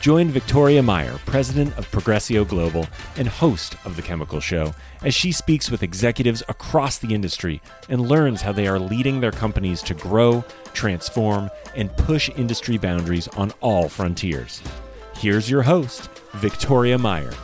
[0.00, 2.86] Join Victoria Meyer, president of Progressio Global
[3.18, 7.60] and host of The Chemical Show, as she speaks with executives across the industry
[7.90, 13.28] and learns how they are leading their companies to grow, transform, and push industry boundaries
[13.28, 14.62] on all frontiers.
[15.16, 17.34] Here's your host, Victoria Meyer.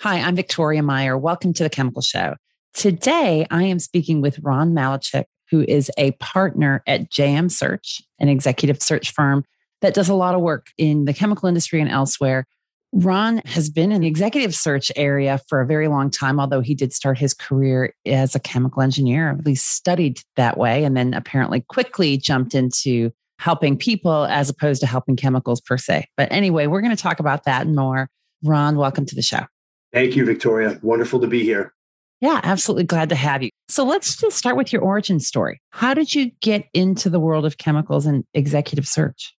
[0.00, 1.18] Hi, I'm Victoria Meyer.
[1.18, 2.36] Welcome to The Chemical Show.
[2.72, 8.28] Today, I am speaking with Ron Malachuk, who is a partner at JM Search, an
[8.30, 9.44] executive search firm
[9.82, 12.46] that does a lot of work in the chemical industry and elsewhere.
[12.92, 16.74] Ron has been in the executive search area for a very long time, although he
[16.74, 21.12] did start his career as a chemical engineer, at least studied that way, and then
[21.12, 26.06] apparently quickly jumped into helping people as opposed to helping chemicals per se.
[26.16, 28.08] But anyway, we're going to talk about that and more.
[28.42, 29.44] Ron, welcome to the show.
[29.92, 30.78] Thank you, Victoria.
[30.82, 31.74] Wonderful to be here.
[32.22, 33.50] Yeah, absolutely glad to have you.
[33.68, 35.60] So let's just start with your origin story.
[35.70, 39.34] How did you get into the world of chemicals and executive search?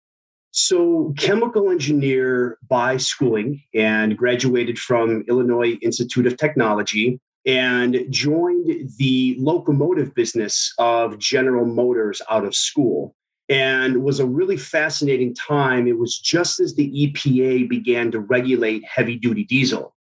[0.52, 9.36] So, chemical engineer by schooling and graduated from Illinois Institute of Technology and joined the
[9.40, 13.16] locomotive business of General Motors out of school.
[13.50, 15.88] And was a really fascinating time.
[15.88, 19.96] It was just as the EPA began to regulate heavy duty diesel.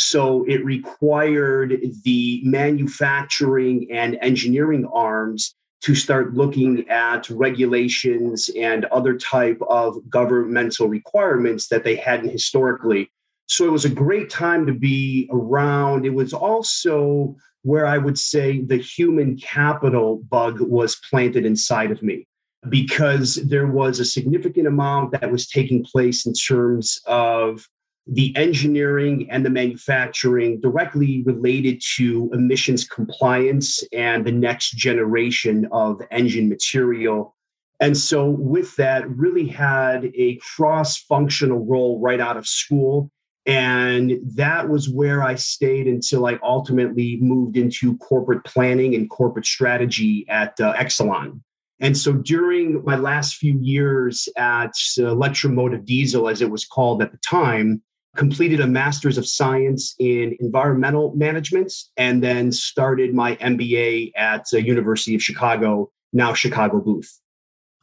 [0.00, 9.18] So it required the manufacturing and engineering arms to start looking at regulations and other
[9.18, 13.10] type of governmental requirements that they hadn't historically.
[13.46, 16.06] So it was a great time to be around.
[16.06, 22.02] It was also where I would say the human capital bug was planted inside of
[22.02, 22.26] me
[22.70, 27.66] because there was a significant amount that was taking place in terms of
[28.12, 36.02] the engineering and the manufacturing directly related to emissions compliance and the next generation of
[36.10, 37.36] engine material.
[37.78, 43.10] And so, with that, really had a cross functional role right out of school.
[43.46, 49.46] And that was where I stayed until I ultimately moved into corporate planning and corporate
[49.46, 51.40] strategy at uh, Exelon.
[51.80, 57.02] And so during my last few years at uh, Electromotive Diesel, as it was called
[57.02, 57.82] at the time,
[58.16, 64.64] completed a master's of science in environmental management and then started my MBA at the
[64.64, 67.20] University of Chicago, now Chicago Booth.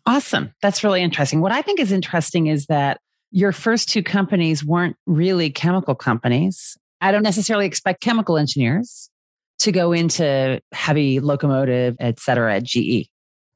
[0.05, 0.53] Awesome.
[0.61, 1.41] That's really interesting.
[1.41, 2.99] What I think is interesting is that
[3.31, 6.77] your first two companies weren't really chemical companies.
[7.01, 9.09] I don't necessarily expect chemical engineers
[9.59, 13.09] to go into heavy locomotive, et cetera, at GE.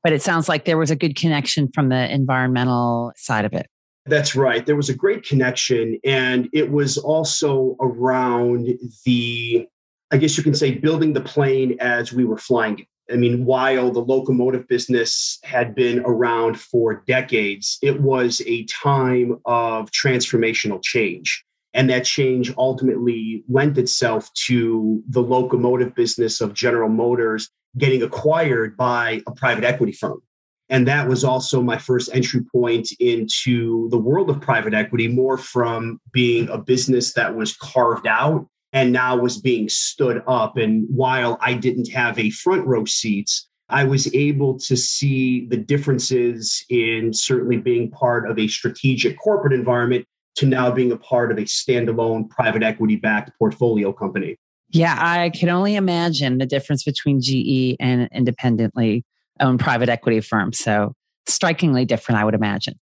[0.03, 3.67] But it sounds like there was a good connection from the environmental side of it.
[4.05, 4.65] That's right.
[4.65, 5.99] There was a great connection.
[6.03, 8.67] And it was also around
[9.05, 9.67] the,
[10.11, 12.87] I guess you can say, building the plane as we were flying it.
[13.11, 19.39] I mean, while the locomotive business had been around for decades, it was a time
[19.45, 21.43] of transformational change.
[21.73, 28.75] And that change ultimately lent itself to the locomotive business of General Motors getting acquired
[28.75, 30.21] by a private equity firm.
[30.71, 35.37] And that was also my first entry point into the world of private equity, more
[35.37, 40.55] from being a business that was carved out and now was being stood up.
[40.55, 45.57] And while I didn't have a front row seats, I was able to see the
[45.57, 50.05] differences in certainly being part of a strategic corporate environment
[50.35, 54.37] to now being a part of a standalone private equity backed portfolio company.
[54.69, 59.03] Yeah, I can only imagine the difference between GE and independently
[59.41, 60.53] own private equity firm.
[60.53, 60.93] So
[61.27, 62.79] strikingly different, I would imagine.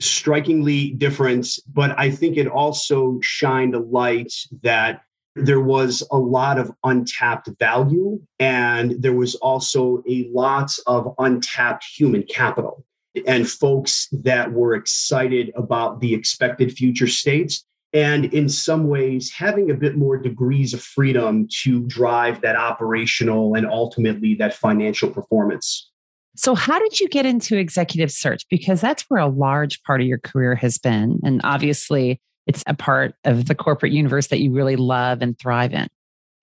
[0.00, 4.32] Strikingly different, but I think it also shined a light
[4.62, 5.02] that
[5.34, 11.84] there was a lot of untapped value and there was also a lot of untapped
[11.84, 12.84] human capital
[13.26, 19.70] and folks that were excited about the expected future states and in some ways having
[19.70, 25.90] a bit more degrees of freedom to drive that operational and ultimately that financial performance.
[26.36, 28.46] So, how did you get into executive search?
[28.50, 31.18] Because that's where a large part of your career has been.
[31.24, 35.72] And obviously, it's a part of the corporate universe that you really love and thrive
[35.72, 35.88] in.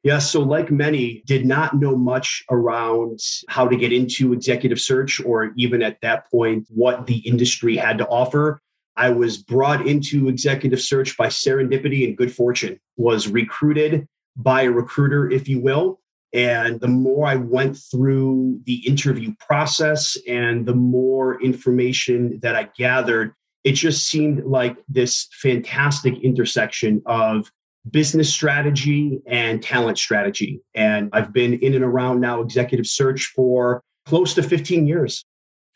[0.03, 5.23] Yeah, so like many, did not know much around how to get into executive search
[5.23, 8.59] or even at that point what the industry had to offer.
[8.97, 14.71] I was brought into executive search by serendipity and good fortune, was recruited by a
[14.71, 16.01] recruiter, if you will.
[16.33, 22.69] And the more I went through the interview process and the more information that I
[22.75, 23.33] gathered,
[23.63, 27.51] it just seemed like this fantastic intersection of
[27.91, 30.61] business strategy and talent strategy.
[30.73, 35.23] And I've been in and around now executive search for close to 15 years.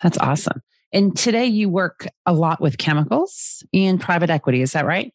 [0.01, 0.61] That's awesome.
[0.93, 4.61] And today you work a lot with chemicals and private equity.
[4.61, 5.13] Is that right?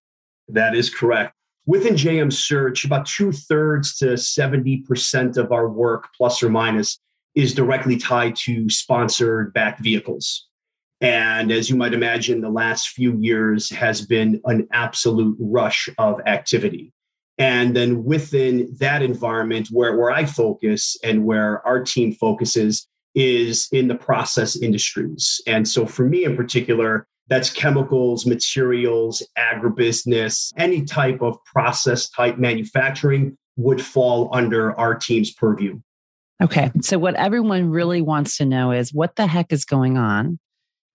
[0.49, 1.35] That is correct.
[1.65, 6.99] Within JM Search, about two thirds to 70% of our work, plus or minus,
[7.35, 10.49] is directly tied to sponsored backed vehicles.
[11.01, 16.21] And as you might imagine, the last few years has been an absolute rush of
[16.27, 16.93] activity.
[17.39, 23.69] And then within that environment, where, where I focus and where our team focuses is
[23.73, 25.41] in the process industries.
[25.47, 32.37] And so for me in particular, that's chemicals, materials, agribusiness, any type of process type
[32.37, 35.81] manufacturing would fall under our team's purview.
[36.43, 36.71] Okay.
[36.83, 40.39] So, what everyone really wants to know is what the heck is going on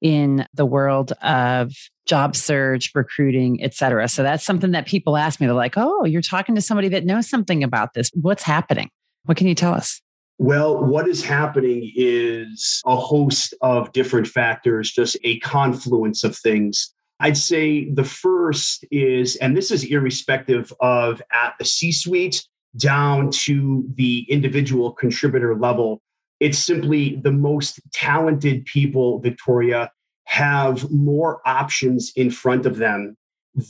[0.01, 1.73] in the world of
[2.05, 4.07] job search, recruiting, et cetera.
[4.07, 5.47] So that's something that people ask me.
[5.47, 8.11] They're like, oh, you're talking to somebody that knows something about this.
[8.13, 8.91] What's happening?
[9.25, 10.01] What can you tell us?
[10.39, 16.93] Well, what is happening is a host of different factors, just a confluence of things.
[17.19, 22.45] I'd say the first is, and this is irrespective of at the C suite
[22.75, 26.01] down to the individual contributor level,
[26.39, 29.89] it's simply the most talented people, Victoria,
[30.25, 33.17] have more options in front of them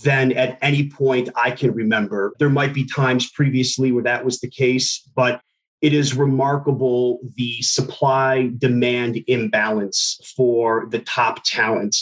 [0.03, 2.33] than at any point I can remember.
[2.39, 5.39] There might be times previously where that was the case, but
[5.81, 11.95] it is remarkable the supply demand imbalance for the top talent.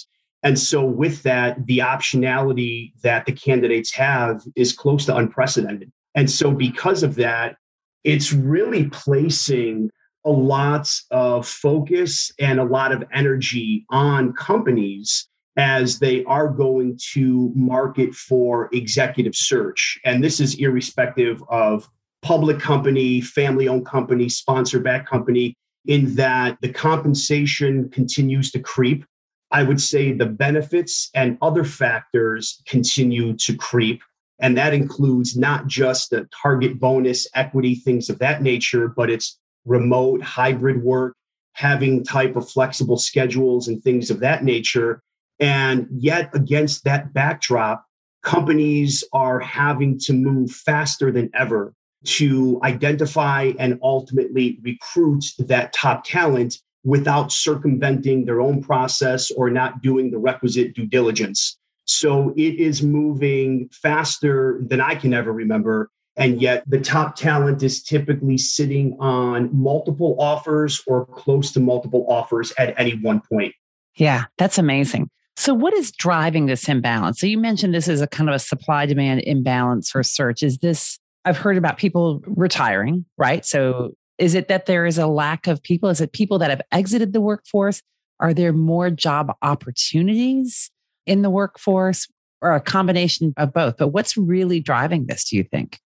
[0.44, 5.92] And so, with that, the optionality that the candidates have is close to unprecedented.
[6.13, 7.57] And so, because of that,
[8.04, 9.89] it's really placing
[10.24, 15.27] a lot of focus and a lot of energy on companies
[15.57, 20.00] as they are going to market for executive search.
[20.04, 21.89] And this is irrespective of
[22.25, 25.56] public company, family owned company, sponsor backed company,
[25.86, 29.06] in that the compensation continues to creep.
[29.51, 34.01] I would say the benefits and other factors continue to creep.
[34.39, 39.39] And that includes not just the target bonus, equity, things of that nature, but it's
[39.63, 41.16] remote, hybrid work,
[41.54, 45.00] having type of flexible schedules and things of that nature.
[45.39, 47.86] And yet, against that backdrop,
[48.24, 51.72] companies are having to move faster than ever
[52.06, 59.81] to identify and ultimately recruit that top talent without circumventing their own process or not
[59.81, 61.57] doing the requisite due diligence.
[61.86, 65.90] So it is moving faster than I can ever remember.
[66.18, 72.06] And yet, the top talent is typically sitting on multiple offers or close to multiple
[72.08, 73.54] offers at any one point.
[73.96, 75.10] Yeah, that's amazing.
[75.36, 77.19] So, what is driving this imbalance?
[77.19, 80.42] So, you mentioned this is a kind of a supply demand imbalance for search.
[80.42, 83.45] Is this, I've heard about people retiring, right?
[83.45, 85.89] So, is it that there is a lack of people?
[85.89, 87.82] Is it people that have exited the workforce?
[88.20, 90.72] Are there more job opportunities
[91.05, 92.08] in the workforce
[92.41, 93.75] or a combination of both?
[93.77, 95.79] But what's really driving this, do you think?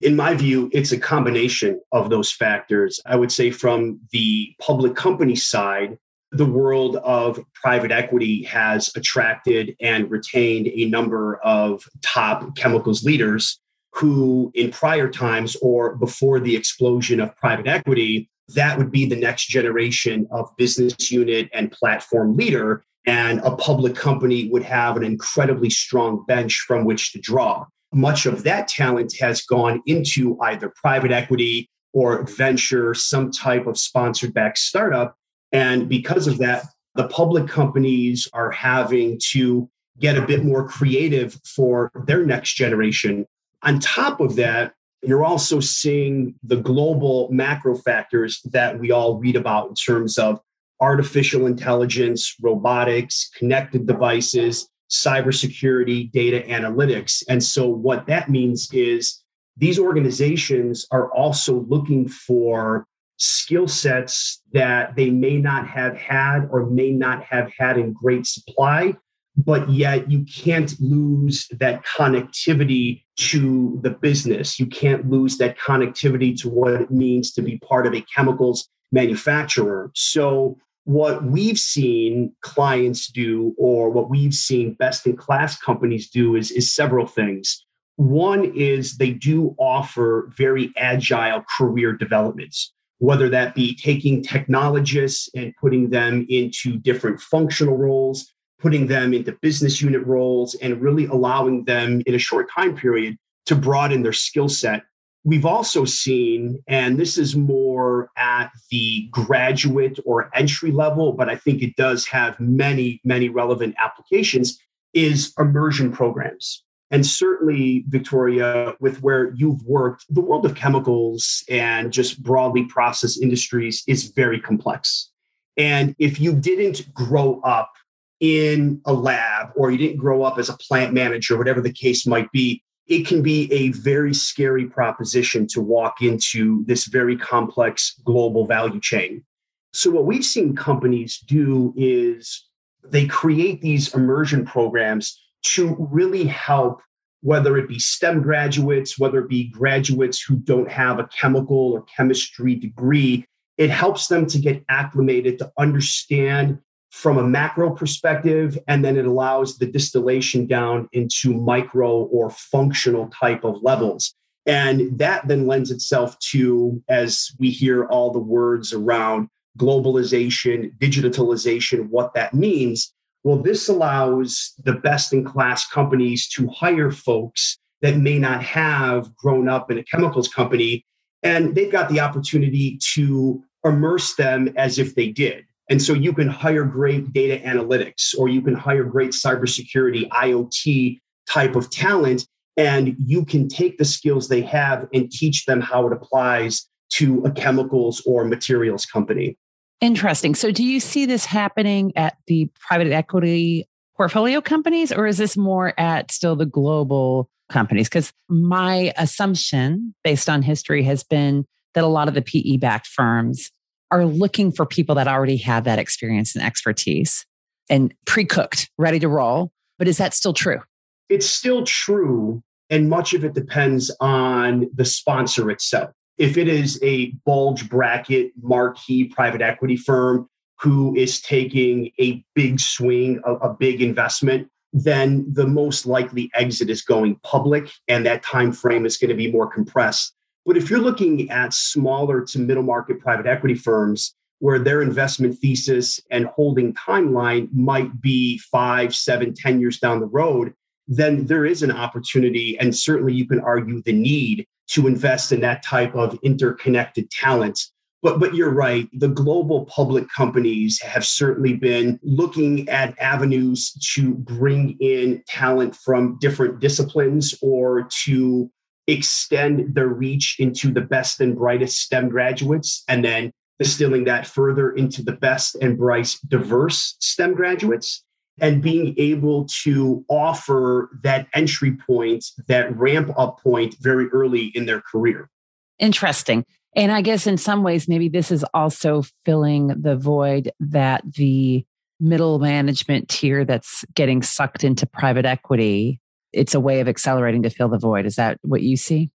[0.00, 3.00] In my view, it's a combination of those factors.
[3.06, 5.96] I would say from the public company side,
[6.32, 13.60] the world of private equity has attracted and retained a number of top chemicals leaders
[13.96, 19.16] who, in prior times or before the explosion of private equity, that would be the
[19.16, 22.84] next generation of business unit and platform leader.
[23.06, 28.26] And a public company would have an incredibly strong bench from which to draw much
[28.26, 34.34] of that talent has gone into either private equity or venture, some type of sponsored
[34.34, 35.16] back startup.
[35.52, 41.40] And because of that, the public companies are having to get a bit more creative
[41.44, 43.24] for their next generation.
[43.66, 49.36] On top of that, you're also seeing the global macro factors that we all read
[49.36, 50.40] about in terms of
[50.80, 57.24] artificial intelligence, robotics, connected devices, cybersecurity, data analytics.
[57.28, 59.22] And so, what that means is
[59.56, 66.66] these organizations are also looking for skill sets that they may not have had or
[66.66, 68.94] may not have had in great supply,
[69.36, 74.58] but yet you can't lose that connectivity to the business.
[74.58, 78.68] You can't lose that connectivity to what it means to be part of a chemicals
[78.92, 79.90] manufacturer.
[79.94, 86.36] So, what we've seen clients do or what we've seen best in class companies do
[86.36, 87.66] is, is several things.
[87.96, 95.52] One is they do offer very agile career developments, whether that be taking technologists and
[95.60, 101.64] putting them into different functional roles, putting them into business unit roles, and really allowing
[101.64, 104.82] them in a short time period to broaden their skill set
[105.26, 111.34] We've also seen, and this is more at the graduate or entry level, but I
[111.34, 114.56] think it does have many, many relevant applications,
[114.94, 116.62] is immersion programs.
[116.92, 123.18] And certainly, Victoria, with where you've worked, the world of chemicals and just broadly process
[123.18, 125.10] industries is very complex.
[125.56, 127.72] And if you didn't grow up
[128.20, 132.06] in a lab or you didn't grow up as a plant manager, whatever the case
[132.06, 138.00] might be, it can be a very scary proposition to walk into this very complex
[138.04, 139.24] global value chain.
[139.72, 142.46] So, what we've seen companies do is
[142.84, 146.80] they create these immersion programs to really help,
[147.22, 151.82] whether it be STEM graduates, whether it be graduates who don't have a chemical or
[151.82, 153.26] chemistry degree,
[153.58, 156.58] it helps them to get acclimated to understand
[156.96, 163.06] from a macro perspective, and then it allows the distillation down into micro or functional
[163.08, 164.14] type of levels.
[164.46, 171.90] And that then lends itself to, as we hear all the words around globalization, digitalization,
[171.90, 172.94] what that means.
[173.24, 179.14] Well, this allows the best in class companies to hire folks that may not have
[179.16, 180.86] grown up in a chemicals company,
[181.22, 185.44] and they've got the opportunity to immerse them as if they did.
[185.68, 191.00] And so you can hire great data analytics or you can hire great cybersecurity, IoT
[191.28, 195.86] type of talent, and you can take the skills they have and teach them how
[195.86, 199.36] it applies to a chemicals or materials company.
[199.80, 200.34] Interesting.
[200.34, 205.36] So, do you see this happening at the private equity portfolio companies, or is this
[205.36, 207.88] more at still the global companies?
[207.88, 211.44] Because my assumption, based on history, has been
[211.74, 213.50] that a lot of the PE backed firms
[213.90, 217.24] are looking for people that already have that experience and expertise
[217.68, 219.50] and pre cooked, ready to roll.
[219.78, 220.60] But is that still true?
[221.08, 222.42] It's still true.
[222.70, 225.90] And much of it depends on the sponsor itself.
[226.18, 230.28] If it is a bulge bracket marquee private equity firm
[230.58, 236.70] who is taking a big swing, a, a big investment, then the most likely exit
[236.70, 240.15] is going public and that time frame is going to be more compressed
[240.46, 245.38] but if you're looking at smaller to middle market private equity firms, where their investment
[245.38, 250.54] thesis and holding timeline might be five, seven, ten years down the road,
[250.86, 255.40] then there is an opportunity, and certainly you can argue the need to invest in
[255.40, 257.66] that type of interconnected talent.
[258.02, 264.14] But, but you're right, the global public companies have certainly been looking at avenues to
[264.14, 268.50] bring in talent from different disciplines or to
[268.86, 274.70] extend their reach into the best and brightest STEM graduates, and then distilling that further
[274.72, 278.04] into the best and brightest diverse STEM graduates,
[278.40, 284.66] and being able to offer that entry point, that ramp up point very early in
[284.66, 285.30] their career.
[285.78, 286.44] Interesting.
[286.74, 291.64] And I guess in some ways, maybe this is also filling the void that the
[291.98, 295.98] middle management tier that's getting sucked into private equity
[296.36, 298.06] it's a way of accelerating to fill the void.
[298.06, 299.10] Is that what you see?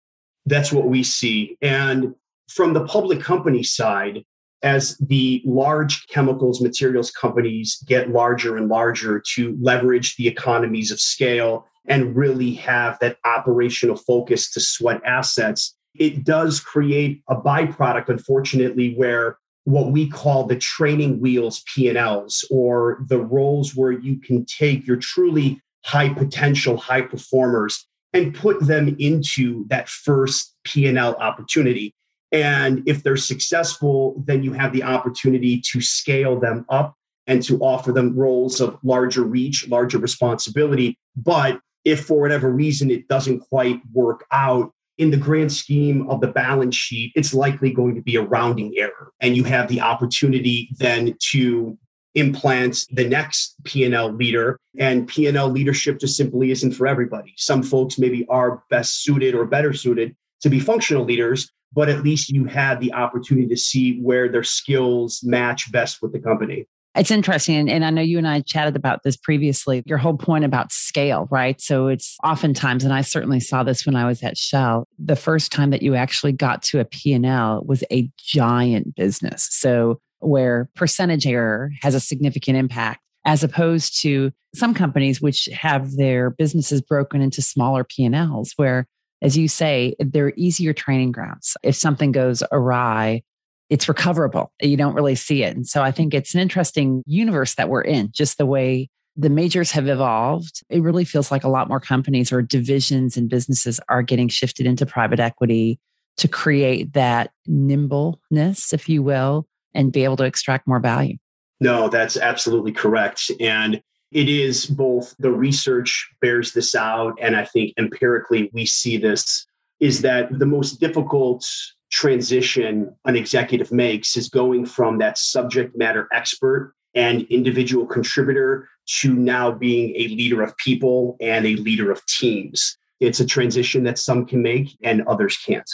[0.46, 1.58] That's what we see.
[1.62, 2.14] And
[2.50, 4.24] from the public company side,
[4.64, 11.00] as the large chemicals materials companies get larger and larger to leverage the economies of
[11.00, 18.10] scale and really have that operational focus to sweat assets, it does create a byproduct,
[18.10, 24.46] unfortunately, where what we call the training wheels P&Ls or the roles where you can
[24.46, 31.94] take your truly high potential, high performers and put them into that first P&L opportunity.
[32.32, 37.58] And if they're successful, then you have the opportunity to scale them up and to
[37.60, 40.98] offer them roles of larger reach, larger responsibility.
[41.16, 46.22] But if for whatever reason it doesn't quite work out, in the grand scheme of
[46.22, 49.12] the balance sheet, it's likely going to be a rounding error.
[49.22, 51.78] And you have the opportunity then to
[52.18, 57.34] implants the next P&L leader and P&L leadership just simply isn't for everybody.
[57.38, 62.04] Some folks maybe are best suited or better suited to be functional leaders, but at
[62.04, 66.66] least you had the opportunity to see where their skills match best with the company.
[66.96, 67.70] It's interesting.
[67.70, 71.28] And I know you and I chatted about this previously, your whole point about scale,
[71.30, 71.62] right?
[71.62, 75.52] So it's oftentimes, and I certainly saw this when I was at Shell, the first
[75.52, 79.48] time that you actually got to a P&L was a giant business.
[79.52, 85.96] So where percentage error has a significant impact as opposed to some companies which have
[85.98, 88.88] their businesses broken into smaller P&Ls where
[89.22, 91.58] as you say they're easier training grounds.
[91.64, 93.24] If something goes awry
[93.70, 94.54] it's recoverable.
[94.62, 95.54] You don't really see it.
[95.56, 99.30] And so i think it's an interesting universe that we're in just the way the
[99.30, 100.62] majors have evolved.
[100.70, 104.68] It really feels like a lot more companies or divisions and businesses are getting shifted
[104.68, 105.80] into private equity
[106.18, 109.48] to create that nimbleness if you will
[109.78, 111.18] and be able to extract more value
[111.60, 113.32] no, that's absolutely correct.
[113.40, 113.82] And
[114.12, 119.46] it is both the research bears this out, and I think empirically we see this
[119.80, 121.46] is that the most difficult
[121.92, 129.14] transition an executive makes is going from that subject matter expert and individual contributor to
[129.14, 132.78] now being a leader of people and a leader of teams.
[133.00, 135.70] It's a transition that some can make and others can't.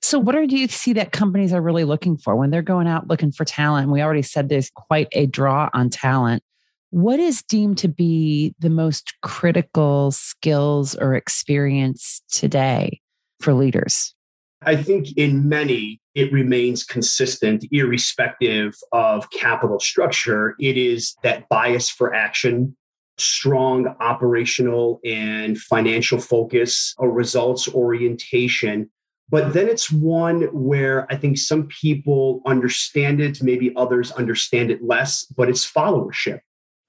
[0.00, 3.08] So, what do you see that companies are really looking for when they're going out
[3.08, 3.90] looking for talent?
[3.90, 6.42] We already said there's quite a draw on talent.
[6.90, 13.00] What is deemed to be the most critical skills or experience today
[13.40, 14.14] for leaders?
[14.62, 20.56] I think in many, it remains consistent, irrespective of capital structure.
[20.58, 22.76] It is that bias for action,
[23.18, 28.90] strong operational and financial focus, a results orientation
[29.30, 34.82] but then it's one where I think some people understand it, maybe others understand it
[34.82, 36.40] less, but it's followership.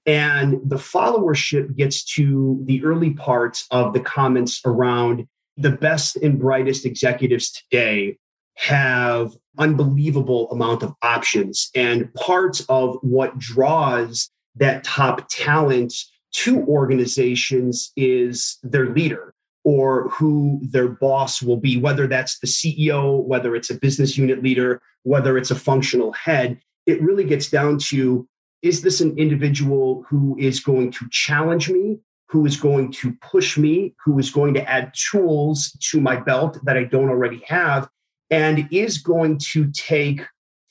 [0.06, 6.38] And the followership gets to the early parts of the comments around the best and
[6.38, 8.16] brightest executives today
[8.54, 15.94] have unbelievable amount of options and part of what draws that top talent
[16.32, 23.22] to organizations is their leader or who their boss will be, whether that's the CEO,
[23.24, 26.58] whether it's a business unit leader, whether it's a functional head.
[26.86, 28.26] It really gets down to
[28.62, 33.56] is this an individual who is going to challenge me, who is going to push
[33.56, 37.88] me, who is going to add tools to my belt that I don't already have,
[38.30, 40.22] and is going to take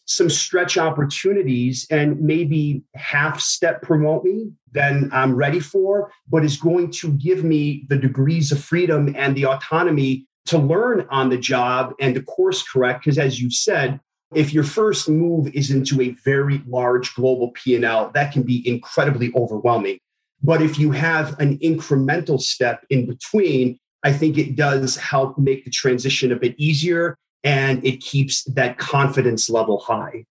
[0.09, 6.57] some stretch opportunities and maybe half step promote me than I'm ready for, but is
[6.57, 11.37] going to give me the degrees of freedom and the autonomy to learn on the
[11.37, 13.05] job and to course correct.
[13.05, 13.99] Because as you said,
[14.33, 19.31] if your first move is into a very large global P&L, that can be incredibly
[19.35, 19.99] overwhelming.
[20.41, 25.65] But if you have an incremental step in between, I think it does help make
[25.65, 30.25] the transition a bit easier and it keeps that confidence level high.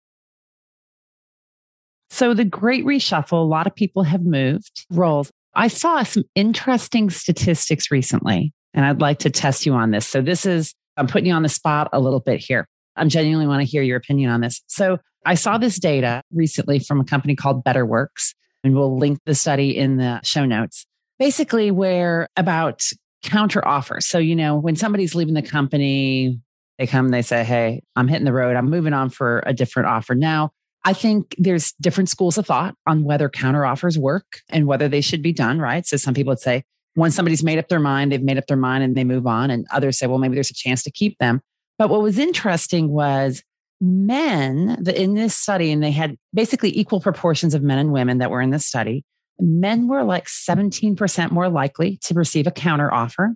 [2.09, 5.31] So, the great reshuffle, a lot of people have moved roles.
[5.53, 10.07] I saw some interesting statistics recently, and I'd like to test you on this.
[10.07, 12.67] So, this is, I'm putting you on the spot a little bit here.
[12.95, 14.61] I genuinely want to hear your opinion on this.
[14.67, 19.35] So, I saw this data recently from a company called BetterWorks, and we'll link the
[19.35, 20.85] study in the show notes.
[21.19, 22.87] Basically, where about
[23.23, 24.05] counter offers.
[24.05, 26.39] So, you know, when somebody's leaving the company,
[26.79, 28.55] they come, they say, Hey, I'm hitting the road.
[28.55, 30.15] I'm moving on for a different offer.
[30.15, 30.51] Now,
[30.85, 35.01] I think there's different schools of thought on whether counter offers work and whether they
[35.01, 35.85] should be done, right?
[35.85, 36.63] So some people would say,
[36.95, 39.51] when somebody's made up their mind, they've made up their mind and they move on.
[39.51, 41.41] And others say, well, maybe there's a chance to keep them.
[41.77, 43.43] But what was interesting was
[43.81, 48.31] men in this study, and they had basically equal proportions of men and women that
[48.31, 49.03] were in this study.
[49.39, 53.35] Men were like 17% more likely to receive a counter offer.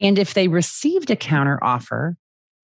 [0.00, 2.16] And if they received a counter offer,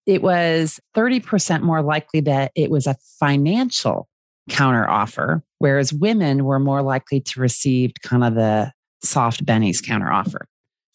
[0.06, 4.08] it was 30% more likely that it was a financial
[4.48, 10.10] counter offer, whereas women were more likely to receive kind of the soft Benny's counter
[10.10, 10.46] offer.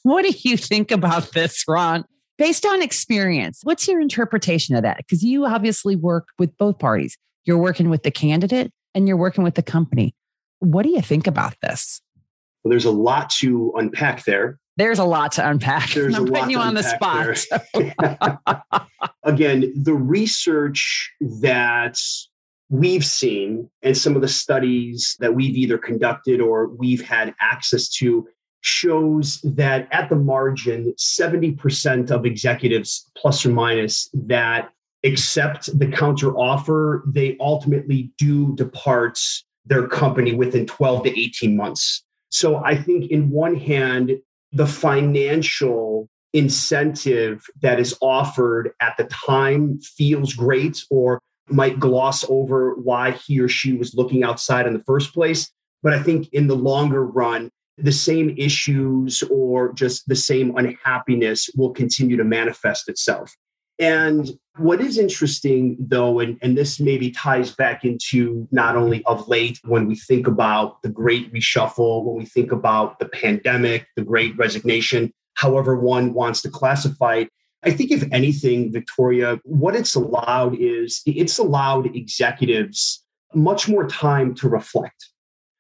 [0.04, 2.06] What do you think about this, Ron?
[2.38, 4.98] Based on experience, what's your interpretation of that?
[4.98, 7.18] Because you obviously work with both parties.
[7.46, 10.16] You're working with the candidate and you're working with the company.
[10.60, 12.02] What do you think about this?
[12.64, 14.60] Well, there's a lot to unpack there.
[14.82, 15.92] There's a lot to unpack.
[15.92, 17.38] There's I'm putting you on the spot.
[17.38, 17.60] So.
[19.24, 22.00] Again, the research that
[22.70, 27.90] we've seen and some of the studies that we've either conducted or we've had access
[27.90, 28.28] to
[28.62, 34.72] shows that at the margin, 70% of executives, plus or minus, that
[35.04, 39.20] accept the counter offer, they ultimately do depart
[39.64, 42.04] their company within 12 to 18 months.
[42.30, 44.14] So I think, in one hand,
[44.52, 52.76] the financial incentive that is offered at the time feels great or might gloss over
[52.76, 55.52] why he or she was looking outside in the first place.
[55.84, 61.50] But I think in the longer run, the same issues or just the same unhappiness
[61.56, 63.34] will continue to manifest itself.
[63.80, 69.28] And What is interesting, though, and, and this maybe ties back into not only of
[69.30, 74.04] late when we think about the great reshuffle, when we think about the pandemic, the
[74.04, 77.30] great resignation, however one wants to classify it.
[77.64, 84.36] I think, if anything, Victoria, what it's allowed is it's allowed executives much more time
[84.36, 85.10] to reflect.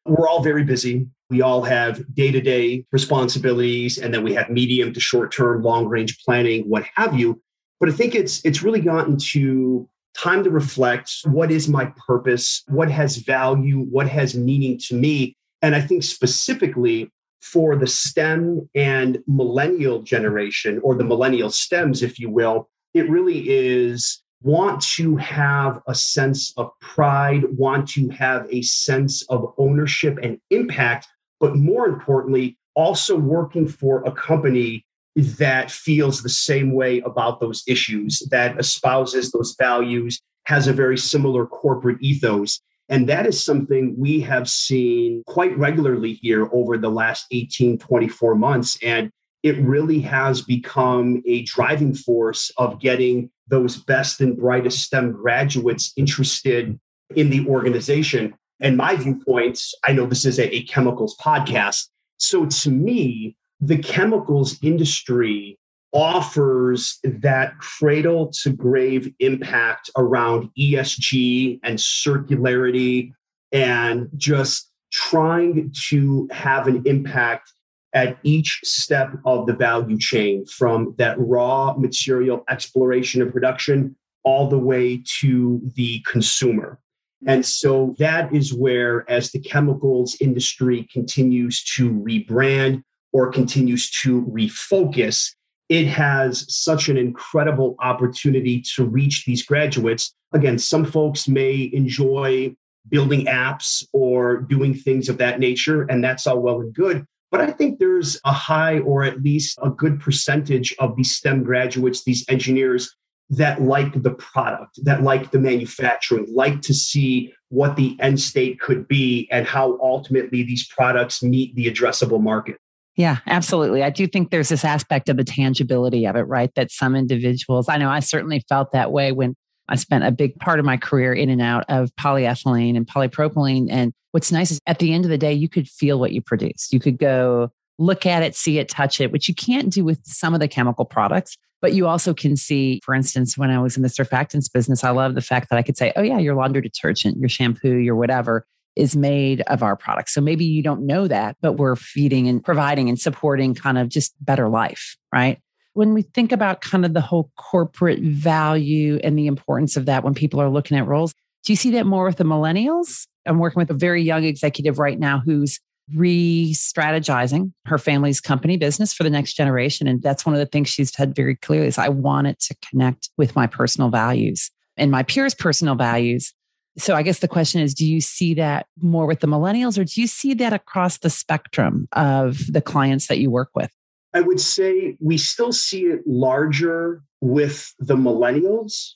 [0.05, 1.07] We're all very busy.
[1.29, 5.61] We all have day to day responsibilities, and then we have medium to short term,
[5.61, 7.41] long range planning, what have you.
[7.81, 12.63] But I think it's it's really gotten to time to reflect what is my purpose,
[12.67, 15.35] what has value, what has meaning to me.
[15.63, 22.19] And I think specifically for the STEM and millennial generation, or the millennial STEMs, if
[22.19, 28.45] you will, it really is want to have a sense of pride, want to have
[28.51, 31.07] a sense of ownership and impact,
[31.39, 37.63] but more importantly, also working for a company that feels the same way about those
[37.67, 42.61] issues, that espouses those values, has a very similar corporate ethos.
[42.89, 48.35] And that is something we have seen quite regularly here over the last 18, 24
[48.35, 48.77] months.
[48.83, 49.11] And
[49.43, 55.93] it really has become a driving force of getting those best and brightest STEM graduates
[55.97, 56.79] interested
[57.15, 58.33] in the organization.
[58.59, 61.87] And my viewpoints, I know this is a, a chemicals podcast.
[62.17, 65.57] So to me, the chemicals industry
[65.93, 73.11] offers that cradle to grave impact around ESG and circularity
[73.51, 77.51] and just trying to have an impact
[77.93, 84.47] at each step of the value chain from that raw material exploration and production all
[84.47, 86.79] the way to the consumer.
[87.27, 94.23] And so that is where, as the chemicals industry continues to rebrand or continues to
[94.25, 95.33] refocus,
[95.69, 100.13] it has such an incredible opportunity to reach these graduates.
[100.33, 102.53] Again, some folks may enjoy
[102.89, 107.05] building apps or doing things of that nature, and that's all well and good.
[107.31, 111.43] But I think there's a high or at least a good percentage of these STEM
[111.43, 112.93] graduates, these engineers
[113.29, 118.59] that like the product, that like the manufacturing, like to see what the end state
[118.59, 122.57] could be and how ultimately these products meet the addressable market.
[122.97, 123.83] Yeah, absolutely.
[123.83, 126.53] I do think there's this aspect of the tangibility of it, right?
[126.55, 129.35] That some individuals, I know I certainly felt that way when
[129.69, 133.67] I spent a big part of my career in and out of polyethylene and polypropylene.
[133.69, 136.21] And what's nice is at the end of the day, you could feel what you
[136.21, 136.73] produced.
[136.73, 137.49] You could go
[137.79, 140.47] look at it, see it, touch it, which you can't do with some of the
[140.49, 141.37] chemical products.
[141.61, 144.89] But you also can see, for instance, when I was in the surfactants business, I
[144.89, 147.95] love the fact that I could say, oh, yeah, your laundry detergent, your shampoo, your
[147.95, 150.13] whatever is made of our products.
[150.13, 153.89] So maybe you don't know that, but we're feeding and providing and supporting kind of
[153.89, 155.39] just better life, right?
[155.73, 160.03] When we think about kind of the whole corporate value and the importance of that
[160.03, 163.07] when people are looking at roles, do you see that more with the millennials?
[163.25, 165.59] I'm working with a very young executive right now who's
[165.93, 169.87] re strategizing her family's company business for the next generation.
[169.87, 172.55] And that's one of the things she's said very clearly is I want it to
[172.69, 176.33] connect with my personal values and my peers' personal values
[176.77, 179.83] so I guess the question is do you see that more with the millennials or
[179.83, 183.71] do you see that across the spectrum of the clients that you work with?
[184.13, 188.93] I would say we still see it larger with the millennials,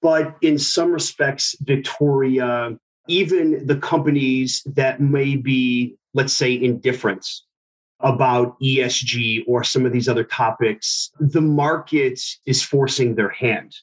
[0.00, 2.76] but in some respects, Victoria,
[3.08, 7.26] even the companies that may be, let's say, indifferent
[8.00, 13.74] about ESG or some of these other topics, the market is forcing their hand.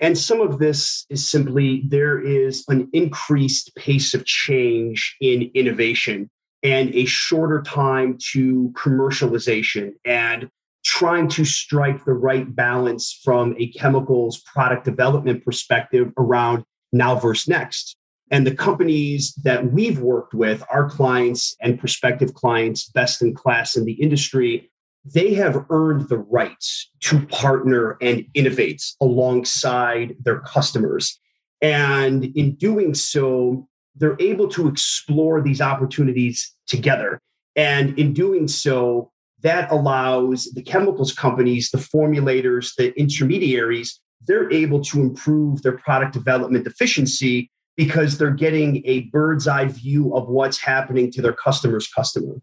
[0.00, 6.30] And some of this is simply there is an increased pace of change in innovation
[6.62, 10.48] and a shorter time to commercialization and
[10.84, 17.48] trying to strike the right balance from a chemicals product development perspective around now versus
[17.48, 17.96] next.
[18.30, 23.76] And the companies that we've worked with, our clients and prospective clients, best in class
[23.76, 24.69] in the industry,
[25.04, 26.64] they have earned the right
[27.00, 31.18] to partner and innovate alongside their customers.
[31.62, 37.20] And in doing so, they're able to explore these opportunities together.
[37.56, 39.10] And in doing so,
[39.42, 46.12] that allows the chemicals companies, the formulators, the intermediaries, they're able to improve their product
[46.12, 51.88] development efficiency because they're getting a bird's eye view of what's happening to their customer's
[51.88, 52.34] customer.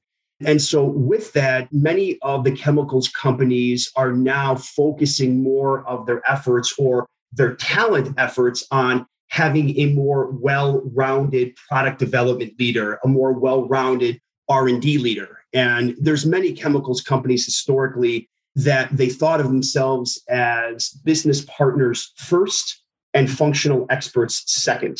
[0.45, 6.21] And so, with that, many of the chemicals companies are now focusing more of their
[6.29, 13.33] efforts or their talent efforts on having a more well-rounded product development leader, a more
[13.33, 15.39] well-rounded R&D leader.
[15.53, 22.81] And there's many chemicals companies historically that they thought of themselves as business partners first
[23.13, 24.99] and functional experts second.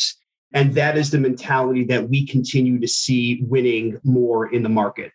[0.52, 5.12] And that is the mentality that we continue to see winning more in the market.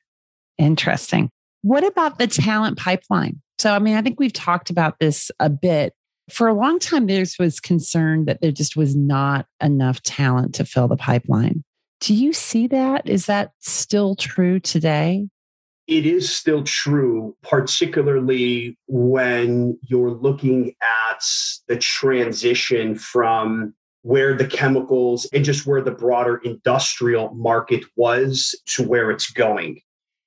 [0.58, 1.30] Interesting.
[1.62, 3.42] What about the talent pipeline?
[3.58, 5.94] So, I mean, I think we've talked about this a bit.
[6.30, 10.66] For a long time, there was concern that there just was not enough talent to
[10.66, 11.64] fill the pipeline.
[12.00, 13.08] Do you see that?
[13.08, 15.28] Is that still true today?
[15.88, 21.24] It is still true, particularly when you're looking at
[21.68, 28.84] the transition from where the chemicals and just where the broader industrial market was to
[28.84, 29.82] where it's going.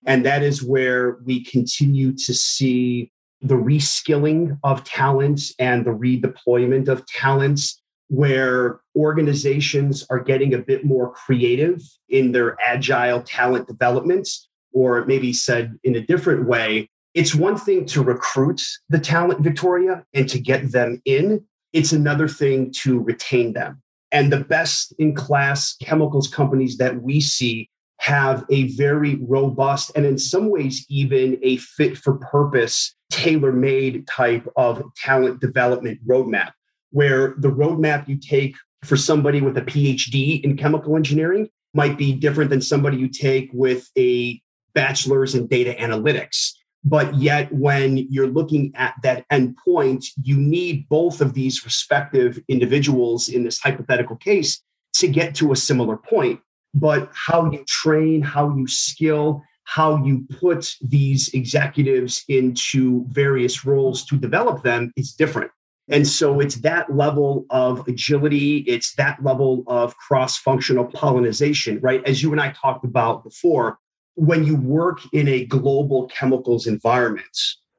[0.06, 3.10] And that is where we continue to see
[3.42, 10.84] the reskilling of talents and the redeployment of talents, where organizations are getting a bit
[10.84, 17.34] more creative in their agile talent developments, or maybe said in a different way, it's
[17.34, 21.44] one thing to recruit the talent, Victoria, and to get them in.
[21.72, 23.82] It's another thing to retain them.
[24.12, 30.04] And the best in class chemicals companies that we see have a very robust and
[30.04, 36.52] in some ways even a fit for purpose tailor made type of talent development roadmap
[36.90, 38.54] where the roadmap you take
[38.84, 43.50] for somebody with a phd in chemical engineering might be different than somebody you take
[43.52, 44.40] with a
[44.74, 46.52] bachelor's in data analytics.
[46.84, 53.28] But yet when you're looking at that endpoint you need both of these respective individuals
[53.28, 54.62] in this hypothetical case
[54.94, 56.40] to get to a similar point
[56.74, 64.04] but how you train, how you skill, how you put these executives into various roles
[64.06, 65.50] to develop them is different.
[65.88, 72.04] And so it's that level of agility, it's that level of cross functional pollination, right?
[72.04, 73.78] As you and I talked about before,
[74.14, 77.38] when you work in a global chemicals environment,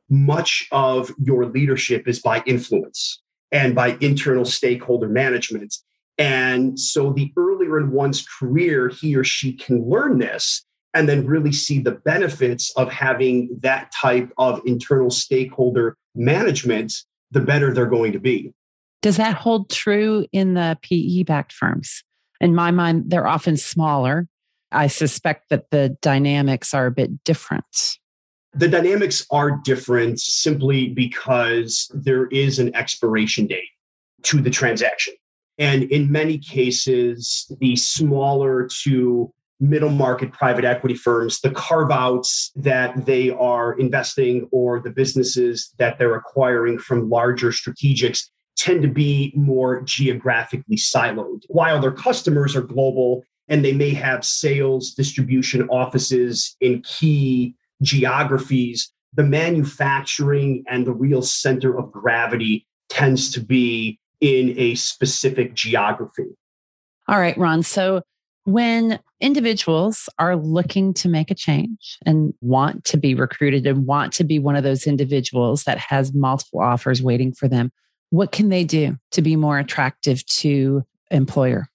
[0.09, 3.21] much of your leadership is by influence
[3.51, 5.75] and by internal stakeholder management.
[6.17, 11.27] And so the earlier in one's career he or she can learn this and then
[11.27, 16.93] really see the benefits of having that type of internal stakeholder management,
[17.29, 18.53] the better they're going to be.
[19.03, 22.03] Does that hold true in the PE backed firms?
[22.41, 24.27] In my mind, they're often smaller.
[24.71, 27.97] I suspect that the dynamics are a bit different.
[28.53, 33.69] The dynamics are different simply because there is an expiration date
[34.23, 35.13] to the transaction.
[35.57, 42.51] And in many cases, the smaller to middle market private equity firms, the carve outs
[42.55, 48.87] that they are investing or the businesses that they're acquiring from larger strategics tend to
[48.87, 51.43] be more geographically siloed.
[51.47, 58.91] While their customers are global and they may have sales distribution offices in key geographies,
[59.13, 66.27] the manufacturing and the real center of gravity tends to be in a specific geography.
[67.07, 67.63] All right, Ron.
[67.63, 68.01] So
[68.43, 74.13] when individuals are looking to make a change and want to be recruited and want
[74.13, 77.71] to be one of those individuals that has multiple offers waiting for them,
[78.09, 81.67] what can they do to be more attractive to employer?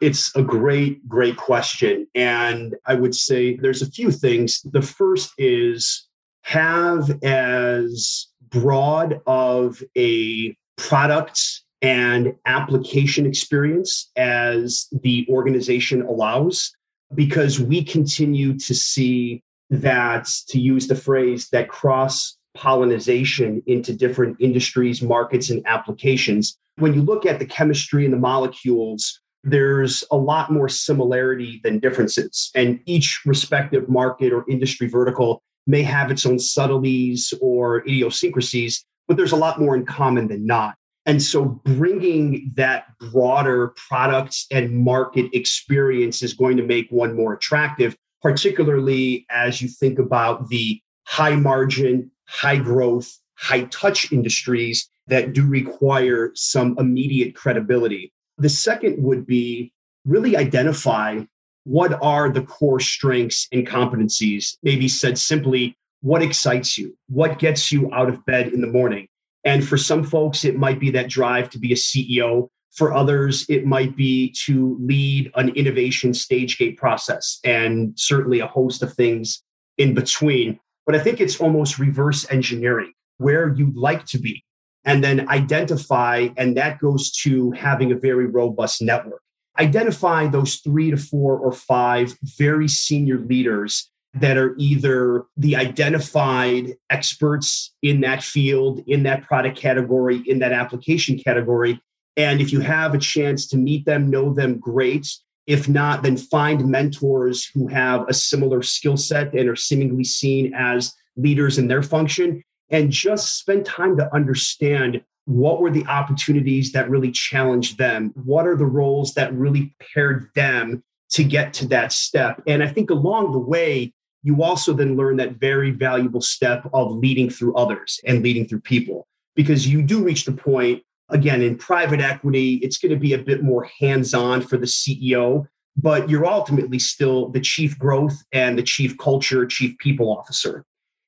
[0.00, 2.06] It's a great, great question.
[2.14, 4.60] And I would say there's a few things.
[4.62, 6.06] The first is
[6.42, 16.74] have as broad of a product and application experience as the organization allows,
[17.14, 24.34] because we continue to see that, to use the phrase, that cross pollination into different
[24.40, 26.56] industries, markets, and applications.
[26.76, 31.80] When you look at the chemistry and the molecules, there's a lot more similarity than
[31.80, 32.50] differences.
[32.54, 39.18] And each respective market or industry vertical may have its own subtleties or idiosyncrasies, but
[39.18, 40.76] there's a lot more in common than not.
[41.06, 47.34] And so bringing that broader product and market experience is going to make one more
[47.34, 55.34] attractive, particularly as you think about the high margin, high growth, high touch industries that
[55.34, 58.12] do require some immediate credibility.
[58.38, 59.72] The second would be
[60.06, 61.20] really identify
[61.64, 66.96] what are the core strengths and competencies, maybe said simply, what excites you?
[67.08, 69.08] What gets you out of bed in the morning?
[69.44, 72.48] And for some folks, it might be that drive to be a CEO.
[72.72, 78.46] For others, it might be to lead an innovation stage gate process and certainly a
[78.46, 79.42] host of things
[79.78, 80.58] in between.
[80.86, 84.44] But I think it's almost reverse engineering where you'd like to be
[84.84, 89.22] and then identify, and that goes to having a very robust network.
[89.58, 96.74] Identify those three to four or five very senior leaders that are either the identified
[96.90, 101.80] experts in that field, in that product category, in that application category.
[102.16, 105.08] And if you have a chance to meet them, know them, great.
[105.46, 110.54] If not, then find mentors who have a similar skill set and are seemingly seen
[110.54, 116.72] as leaders in their function and just spend time to understand what were the opportunities
[116.72, 118.12] that really challenged them?
[118.24, 122.42] What are the roles that really paired them to get to that step?
[122.46, 123.92] And I think along the way,
[124.24, 128.60] you also then learn that very valuable step of leading through others and leading through
[128.60, 129.06] people.
[129.36, 133.18] Because you do reach the point again in private equity it's going to be a
[133.18, 138.62] bit more hands-on for the ceo but you're ultimately still the chief growth and the
[138.62, 140.64] chief culture chief people officer.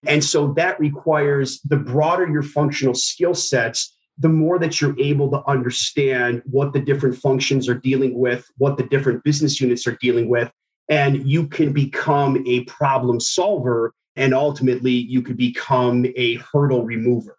[0.07, 5.31] And so that requires the broader your functional skill sets the more that you're able
[5.31, 9.97] to understand what the different functions are dealing with what the different business units are
[10.01, 10.51] dealing with
[10.89, 17.37] and you can become a problem solver and ultimately you could become a hurdle remover.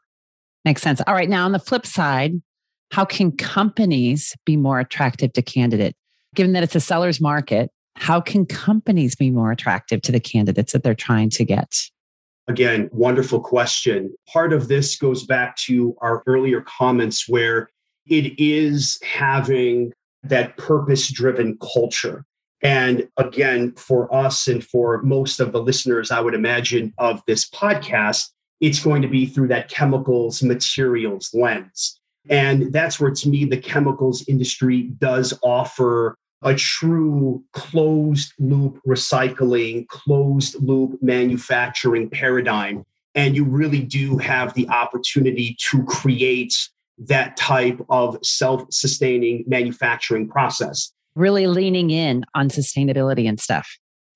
[0.65, 1.01] Makes sense.
[1.07, 2.41] All right now on the flip side
[2.91, 5.95] how can companies be more attractive to candidate?
[6.35, 10.71] Given that it's a seller's market how can companies be more attractive to the candidates
[10.71, 11.75] that they're trying to get?
[12.47, 14.13] Again wonderful question.
[14.31, 17.69] Part of this goes back to our earlier comments where
[18.05, 22.25] it is having that purpose driven culture
[22.61, 27.49] and again, for us and for most of the listeners, I would imagine, of this
[27.49, 28.29] podcast,
[28.61, 31.99] it's going to be through that chemicals materials lens.
[32.29, 39.87] And that's where, to me, the chemicals industry does offer a true closed loop recycling,
[39.87, 42.85] closed loop manufacturing paradigm.
[43.15, 50.27] And you really do have the opportunity to create that type of self sustaining manufacturing
[50.27, 53.67] process really leaning in on sustainability and stuff.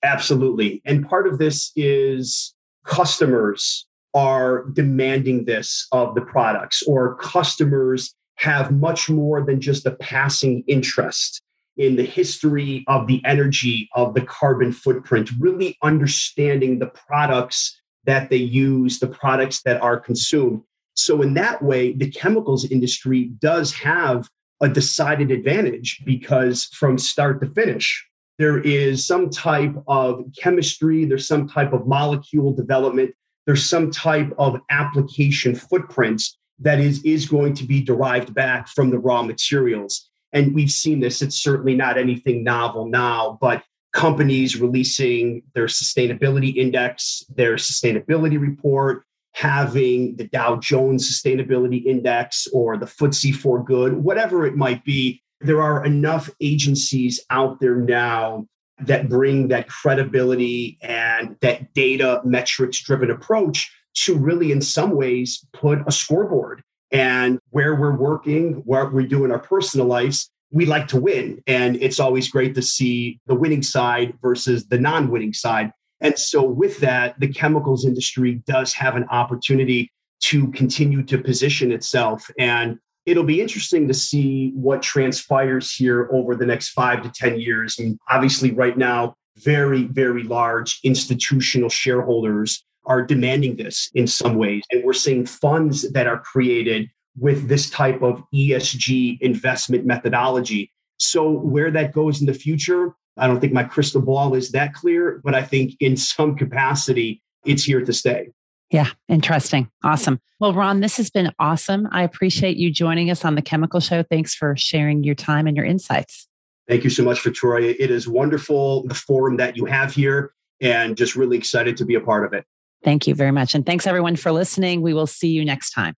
[0.04, 0.82] Absolutely.
[0.86, 2.54] And part of this is
[2.86, 9.92] customers are demanding this of the products, or customers have much more than just a
[9.92, 11.42] passing interest
[11.78, 18.30] in the history of the energy of the carbon footprint, really understanding the products that
[18.30, 20.62] they use, the products that are consumed.
[20.96, 24.28] So, in that way, the chemicals industry does have
[24.62, 31.28] a decided advantage because from start to finish, there is some type of chemistry, there's
[31.28, 33.13] some type of molecule development,
[33.45, 38.91] there's some type of application footprints that is, is going to be derived back from
[38.91, 40.10] the raw materials.
[40.32, 46.56] And we've seen this, it's certainly not anything novel now, but companies releasing their sustainability
[46.56, 54.56] index, their sustainability report, having the Dow Jones Sustainability Index or the FTSE4Good, whatever it
[54.56, 58.46] might be, there are enough agencies out there now
[58.80, 65.46] that bring that credibility and that data metrics driven approach to really, in some ways,
[65.54, 66.63] put a scoreboard.
[66.91, 71.41] And where we're working, what we do in our personal lives, we like to win.
[71.48, 75.72] And it's always great to see the winning side versus the non winning side.
[76.02, 81.72] And so, with that, the chemicals industry does have an opportunity to continue to position
[81.72, 82.30] itself.
[82.38, 87.40] And it'll be interesting to see what transpires here over the next five to 10
[87.40, 87.80] years.
[87.80, 94.64] And obviously, right now, very, very large institutional shareholders are demanding this in some ways.
[94.72, 100.72] And we're seeing funds that are created with this type of ESG investment methodology.
[100.98, 104.74] So, where that goes in the future, I don't think my crystal ball is that
[104.74, 108.30] clear, but I think in some capacity, it's here to stay.
[108.72, 109.70] Yeah, interesting.
[109.84, 110.20] Awesome.
[110.40, 111.88] Well, Ron, this has been awesome.
[111.92, 114.02] I appreciate you joining us on the Chemical Show.
[114.02, 116.28] Thanks for sharing your time and your insights.
[116.68, 117.76] Thank you so much, Victoria.
[117.78, 121.96] It is wonderful, the forum that you have here, and just really excited to be
[121.96, 122.46] a part of it.
[122.84, 123.54] Thank you very much.
[123.54, 124.82] And thanks, everyone, for listening.
[124.82, 125.94] We will see you next time.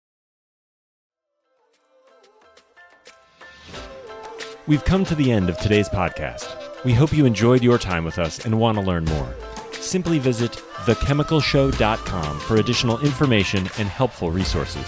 [4.66, 6.61] We've come to the end of today's podcast.
[6.84, 9.34] We hope you enjoyed your time with us and want to learn more.
[9.72, 10.52] Simply visit
[10.84, 14.86] thechemicalshow.com for additional information and helpful resources.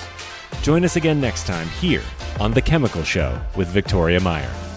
[0.62, 2.02] Join us again next time here
[2.40, 4.73] on The Chemical Show with Victoria Meyer.